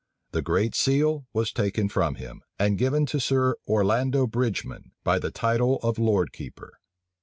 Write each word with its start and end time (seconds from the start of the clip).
The 0.31 0.41
great 0.41 0.73
seal 0.73 1.27
was 1.31 1.51
taken 1.53 1.87
from 1.87 2.15
him, 2.15 2.41
and 2.57 2.75
given 2.79 3.05
to 3.05 3.19
Sir 3.19 3.57
Orlando 3.67 4.25
Bridgeman, 4.25 4.93
by 5.03 5.19
the 5.19 5.29
title 5.29 5.75
of 5.83 5.99
lord 5.99 6.33
keeper. 6.33 6.79